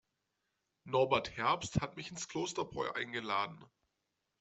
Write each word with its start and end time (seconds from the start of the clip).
Norbert 0.83 1.37
Herbst 1.37 1.79
hat 1.79 1.95
mich 1.95 2.09
ins 2.09 2.27
Klosterbräu 2.27 2.91
eingeladen. 2.93 3.63